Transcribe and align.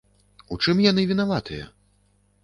У 0.53 0.55
чым 0.63 0.79
яны 0.85 1.03
вінаватыя? 1.11 1.67